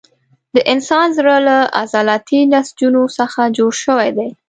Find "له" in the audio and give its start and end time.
1.47-1.57